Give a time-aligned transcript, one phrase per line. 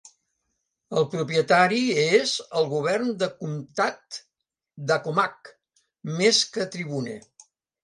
[1.01, 4.19] El propietari és el govern del comtat
[4.89, 5.55] d'Accomack,
[6.17, 7.17] més que Tribune.